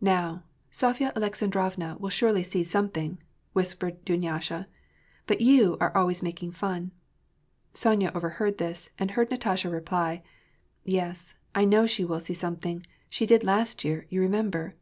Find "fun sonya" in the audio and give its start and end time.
6.52-8.12